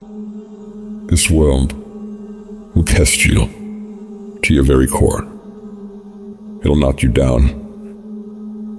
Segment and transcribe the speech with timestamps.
[0.00, 1.72] This world
[2.76, 5.22] will test you to your very core.
[6.62, 7.48] It'll knock you down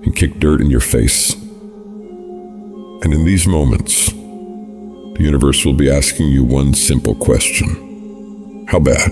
[0.06, 1.34] and kick dirt in your face.
[1.34, 9.12] And in these moments, the universe will be asking you one simple question How bad?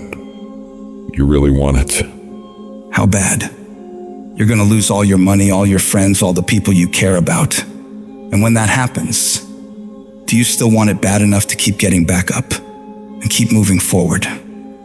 [1.12, 2.06] You really want it?
[2.92, 3.50] How bad?
[4.36, 7.60] You're gonna lose all your money, all your friends, all the people you care about.
[7.60, 9.47] And when that happens,
[10.28, 13.80] do you still want it bad enough to keep getting back up and keep moving
[13.80, 14.26] forward?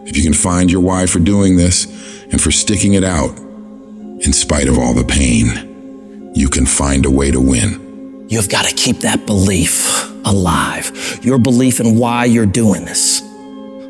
[0.05, 1.85] If you can find your why for doing this
[2.31, 7.11] and for sticking it out, in spite of all the pain, you can find a
[7.11, 8.25] way to win.
[8.29, 13.21] You've got to keep that belief alive, your belief in why you're doing this.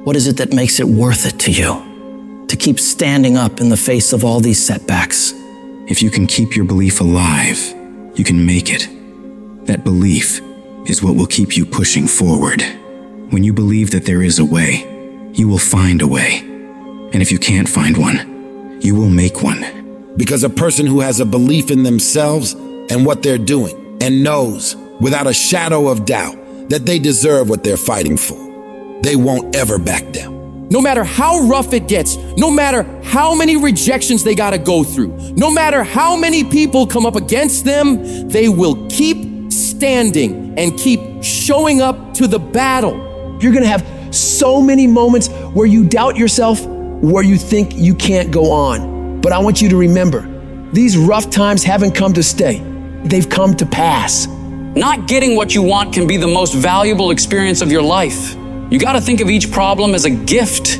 [0.05, 3.70] What is it that makes it worth it to you to keep standing up in
[3.70, 5.33] the face of all these setbacks?
[5.88, 7.59] If you can keep your belief alive,
[8.16, 8.89] you can make it.
[9.67, 10.41] That belief
[10.86, 12.62] is what will keep you pushing forward.
[13.30, 14.86] When you believe that there is a way,
[15.34, 16.40] you will find a way.
[17.14, 20.14] And if you can't find one, you will make one.
[20.17, 24.75] Because a person who has a belief in themselves and what they're doing and knows
[25.00, 26.38] without a shadow of doubt
[26.70, 28.38] that they deserve what they're fighting for,
[29.02, 30.68] they won't ever back down.
[30.70, 34.84] No matter how rough it gets, no matter how many rejections they got to go
[34.84, 40.78] through, no matter how many people come up against them, they will keep standing and
[40.78, 42.94] keep showing up to the battle.
[43.42, 47.96] You're going to have so many moments where you doubt yourself, where you think you
[47.96, 49.22] can't go on.
[49.22, 50.30] But I want you to remember
[50.74, 52.59] these rough times haven't come to stay,
[53.04, 54.28] they've come to pass.
[54.76, 58.34] Not getting what you want can be the most valuable experience of your life.
[58.72, 60.78] You got to think of each problem as a gift,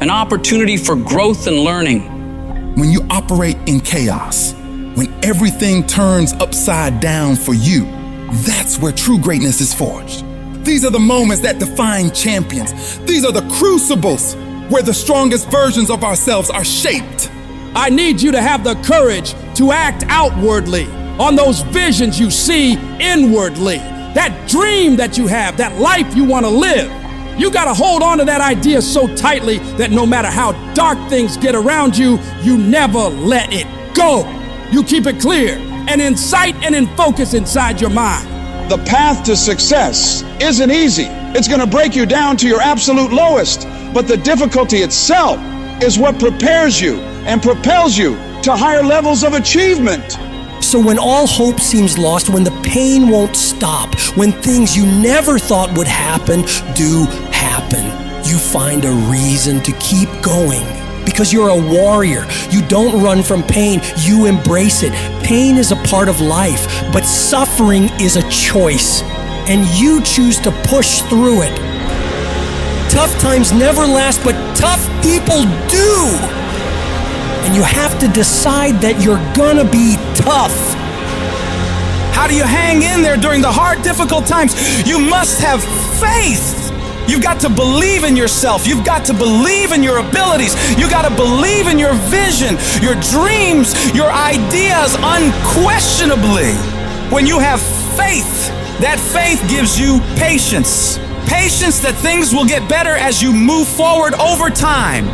[0.00, 2.74] an opportunity for growth and learning.
[2.74, 7.84] When you operate in chaos, when everything turns upside down for you,
[8.30, 10.24] that's where true greatness is forged.
[10.64, 12.98] These are the moments that define champions.
[13.00, 14.34] These are the crucibles
[14.70, 17.30] where the strongest versions of ourselves are shaped.
[17.74, 20.86] I need you to have the courage to act outwardly
[21.18, 23.78] on those visions you see inwardly.
[24.14, 26.92] That dream that you have, that life you want to live.
[27.40, 30.98] You got to hold on to that idea so tightly that no matter how dark
[31.08, 34.28] things get around you, you never let it go.
[34.70, 35.56] You keep it clear
[35.88, 38.26] and in sight and in focus inside your mind.
[38.70, 41.06] The path to success isn't easy.
[41.34, 43.66] It's going to break you down to your absolute lowest.
[43.94, 45.40] But the difficulty itself
[45.82, 50.18] is what prepares you and propels you to higher levels of achievement.
[50.62, 55.38] So, when all hope seems lost, when the pain won't stop, when things you never
[55.38, 56.42] thought would happen
[56.74, 57.86] do happen,
[58.28, 60.77] you find a reason to keep going
[61.08, 62.26] because you're a warrior.
[62.50, 64.92] You don't run from pain, you embrace it.
[65.24, 69.00] Pain is a part of life, but suffering is a choice,
[69.48, 71.56] and you choose to push through it.
[72.90, 75.92] Tough times never last, but tough people do.
[77.44, 80.56] And you have to decide that you're gonna be tough.
[82.12, 84.52] How do you hang in there during the hard, difficult times?
[84.86, 85.64] You must have
[85.98, 86.57] faith.
[87.08, 88.66] You've got to believe in yourself.
[88.66, 90.54] You've got to believe in your abilities.
[90.78, 96.52] You got to believe in your vision, your dreams, your ideas unquestionably.
[97.10, 97.62] When you have
[97.96, 98.48] faith,
[98.80, 100.98] that faith gives you patience.
[101.26, 105.06] Patience that things will get better as you move forward over time.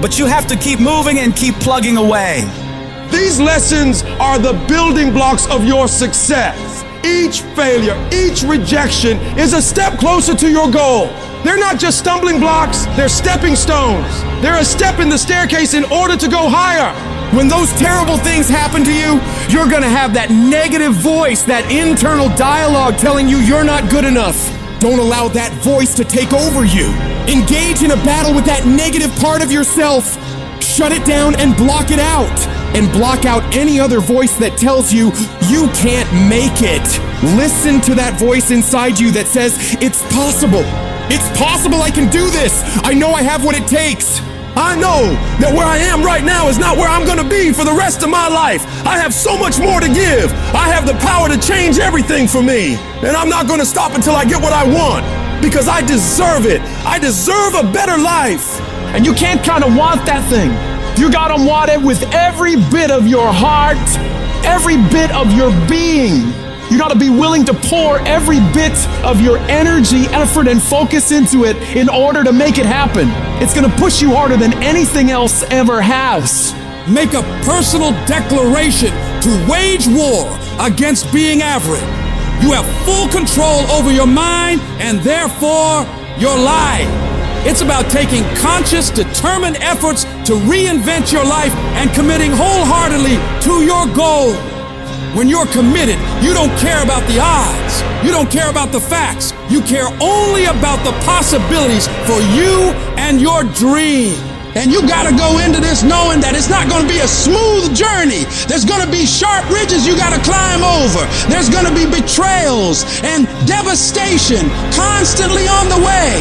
[0.00, 2.40] But you have to keep moving and keep plugging away.
[3.10, 6.82] These lessons are the building blocks of your success.
[7.04, 11.10] Each failure, each rejection is a step closer to your goal.
[11.44, 14.22] They're not just stumbling blocks, they're stepping stones.
[14.40, 16.90] They're a step in the staircase in order to go higher.
[17.36, 19.20] When those terrible things happen to you,
[19.52, 24.38] you're gonna have that negative voice, that internal dialogue telling you you're not good enough.
[24.80, 26.88] Don't allow that voice to take over you.
[27.28, 30.16] Engage in a battle with that negative part of yourself.
[30.62, 32.38] Shut it down and block it out.
[32.74, 35.12] And block out any other voice that tells you
[35.48, 36.84] you can't make it.
[37.36, 40.64] Listen to that voice inside you that says, It's possible.
[41.10, 42.62] It's possible I can do this.
[42.82, 44.20] I know I have what it takes.
[44.56, 45.10] I know
[45.42, 48.04] that where I am right now is not where I'm gonna be for the rest
[48.04, 48.64] of my life.
[48.86, 50.32] I have so much more to give.
[50.54, 52.76] I have the power to change everything for me.
[53.02, 55.04] And I'm not gonna stop until I get what I want
[55.42, 56.62] because I deserve it.
[56.86, 58.60] I deserve a better life.
[58.94, 60.54] And you can't kind of want that thing.
[60.96, 63.76] You gotta want it with every bit of your heart,
[64.46, 66.30] every bit of your being.
[66.70, 71.44] You gotta be willing to pour every bit of your energy, effort, and focus into
[71.44, 73.08] it in order to make it happen.
[73.42, 76.54] It's gonna push you harder than anything else ever has.
[76.88, 78.90] Make a personal declaration
[79.22, 81.80] to wage war against being average.
[82.42, 85.86] You have full control over your mind and therefore
[86.18, 86.88] your life.
[87.46, 93.86] It's about taking conscious, determined efforts to reinvent your life and committing wholeheartedly to your
[93.94, 94.53] goal.
[95.12, 97.84] When you're committed, you don't care about the odds.
[98.04, 99.32] You don't care about the facts.
[99.50, 104.16] You care only about the possibilities for you and your dream.
[104.54, 107.10] And you got to go into this knowing that it's not going to be a
[107.10, 108.22] smooth journey.
[108.46, 111.02] There's going to be sharp ridges you got to climb over.
[111.26, 116.14] There's going to be betrayals and devastation constantly on the way.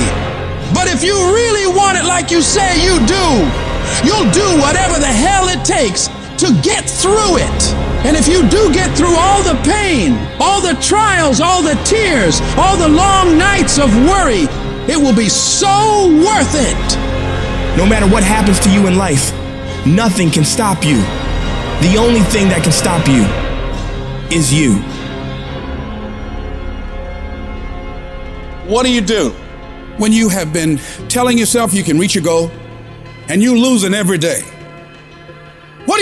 [0.74, 3.28] But if you really want it like you say you do,
[4.02, 6.10] you'll do whatever the hell it takes
[6.42, 7.83] to get through it.
[8.06, 12.42] And if you do get through all the pain, all the trials, all the tears,
[12.58, 14.46] all the long nights of worry,
[14.92, 16.98] it will be so worth it.
[17.78, 19.34] No matter what happens to you in life,
[19.86, 20.98] nothing can stop you.
[21.80, 23.24] The only thing that can stop you
[24.36, 24.76] is you.
[28.70, 29.30] What do you do
[29.98, 30.78] when you have been
[31.08, 32.52] telling yourself you can reach your goal
[33.30, 34.42] and you losing every day?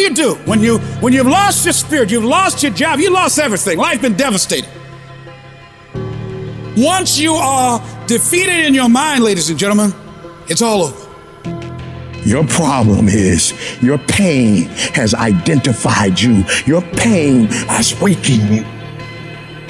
[0.02, 3.38] You do when you when you've lost your spirit, you've lost your job, you lost
[3.38, 4.68] everything, life been devastated?
[6.76, 9.94] Once you are defeated in your mind, ladies and gentlemen,
[10.48, 11.08] it's all over.
[12.26, 14.64] Your problem is your pain
[14.96, 16.46] has identified you.
[16.66, 18.81] Your pain has weakened you.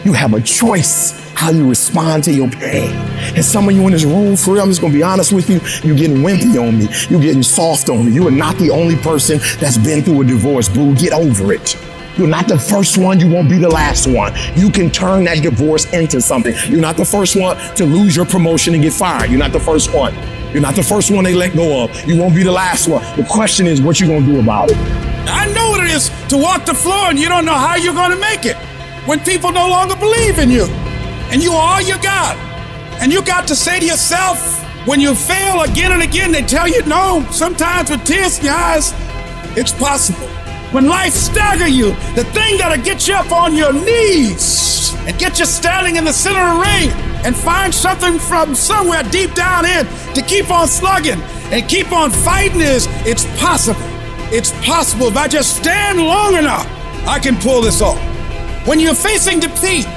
[0.04, 2.92] You have a choice how you respond to your pain.
[3.36, 5.50] And some of you in this room, for real, I'm just gonna be honest with
[5.50, 6.88] you, you're getting wimpy on me.
[7.10, 8.12] You're getting soft on me.
[8.12, 10.96] You are not the only person that's been through a divorce, boo.
[10.96, 11.78] Get over it.
[12.18, 14.34] You're not the first one, you won't be the last one.
[14.56, 16.54] You can turn that divorce into something.
[16.68, 19.30] You're not the first one to lose your promotion and get fired.
[19.30, 20.14] You're not the first one.
[20.52, 22.06] You're not the first one they let go of.
[22.06, 23.04] You won't be the last one.
[23.18, 24.78] The question is what you gonna do about it.
[25.28, 27.94] I know what it is to walk the floor and you don't know how you're
[27.94, 28.58] gonna make it.
[29.12, 30.64] When people no longer believe in you
[31.32, 32.38] and you are all you got.
[33.02, 34.40] And you got to say to yourself,
[34.88, 38.54] when you fail again and again, they tell you no, sometimes with tears in your
[38.54, 38.94] eyes,
[39.58, 40.30] it's possible.
[40.72, 45.40] When life stagger you, the thing that'll get you up on your knees and get
[45.40, 46.90] you standing in the center of the ring
[47.26, 51.22] and find something from somewhere deep down in to keep on slugging
[51.52, 53.82] and keep on fighting is it's possible.
[54.32, 55.08] It's possible.
[55.08, 56.66] If I just stand long enough,
[57.06, 58.11] I can pull this off.
[58.66, 59.88] When you're facing defeat,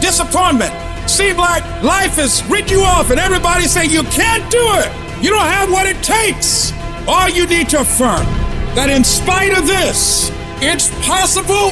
[0.00, 0.72] disappointment,
[1.08, 5.22] seem like life has written you off and everybody saying you can't do it.
[5.22, 6.72] You don't have what it takes.
[7.06, 8.26] All you need to affirm
[8.74, 11.70] that in spite of this, it's possible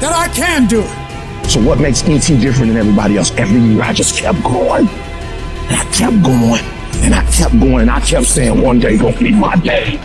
[0.00, 1.50] that I can do it.
[1.50, 3.30] So what makes ET different than everybody else?
[3.32, 4.88] Every year I just kept going.
[4.88, 6.62] And I kept going.
[7.02, 7.80] And I kept going.
[7.80, 9.98] And I kept saying one day gonna be my day.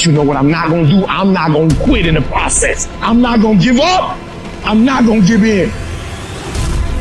[0.00, 1.06] You know what I'm not gonna do?
[1.06, 2.88] I'm not gonna quit in the process.
[3.00, 4.18] I'm not gonna give up.
[4.64, 5.70] I'm not gonna give in.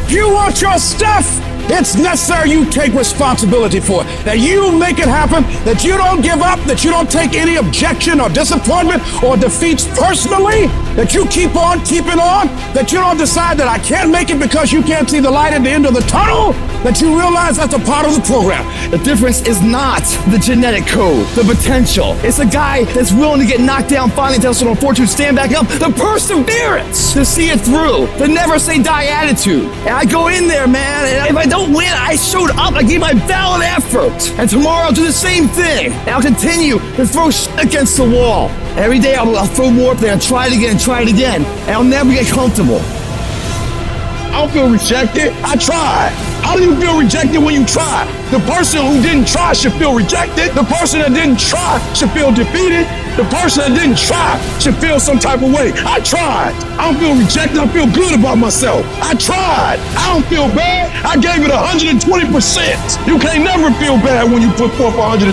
[0.10, 1.40] You want your stuff?
[1.72, 4.26] It's necessary you take responsibility for it.
[4.26, 7.56] That you make it happen, that you don't give up, that you don't take any
[7.56, 13.18] objection or disappointment or defeats personally, that you keep on keeping on, that you don't
[13.18, 15.86] decide that I can't make it because you can't see the light at the end
[15.86, 16.54] of the tunnel,
[16.84, 18.64] that you realize that's a part of the program.
[18.92, 22.14] The difference is not the genetic code, the potential.
[22.22, 25.52] It's a guy that's willing to get knocked down, finally tested on fortune, stand back
[25.52, 29.66] up, the perseverance to see it through, the never say die attitude.
[29.86, 32.84] And I go in there, man, and if I don't win, I showed up, I
[32.84, 34.32] gave my valid effort.
[34.38, 35.92] And tomorrow I'll do the same thing.
[35.92, 38.50] And I'll continue to throw against the wall.
[38.76, 41.08] Every day I'll, I'll throw more up there and try it again and try it
[41.08, 41.46] again.
[41.46, 42.80] And I'll never get comfortable.
[42.82, 45.32] I don't feel rejected.
[45.44, 46.33] I tried.
[46.44, 48.04] How do you feel rejected when you try?
[48.30, 50.52] The person who didn't try should feel rejected.
[50.52, 52.84] The person that didn't try should feel defeated.
[53.16, 55.72] The person that didn't try should feel some type of way.
[55.88, 56.52] I tried.
[56.76, 57.62] I don't feel rejected.
[57.62, 58.84] I feel good about myself.
[59.00, 59.80] I tried.
[59.96, 60.92] I don't feel bad.
[61.06, 62.02] I gave it 120%.
[63.08, 65.30] You can't never feel bad when you put forth 120%.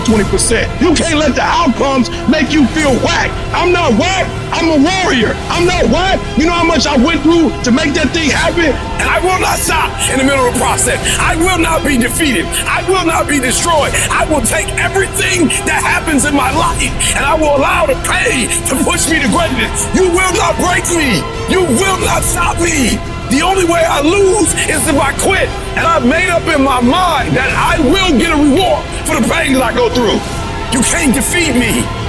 [0.79, 3.33] You can't let the outcomes make you feel whack.
[3.51, 4.29] I'm not whack.
[4.51, 5.31] I'm a warrior.
[5.47, 6.19] I'm not whack.
[6.37, 8.75] You know how much I went through to make that thing happen?
[8.99, 10.99] And I will not stop in the middle of the process.
[11.17, 12.45] I will not be defeated.
[12.67, 13.95] I will not be destroyed.
[14.11, 18.51] I will take everything that happens in my life and I will allow the pain
[18.69, 19.71] to push me to greatness.
[19.95, 21.23] You will not break me.
[21.47, 22.99] You will not stop me.
[23.31, 25.47] The only way I lose is if I quit.
[25.79, 29.25] And I've made up in my mind that I will get a reward for the
[29.31, 30.19] pain that I go through.
[30.75, 32.00] You can't defeat me.